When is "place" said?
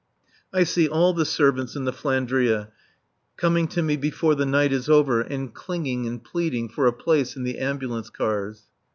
6.91-7.35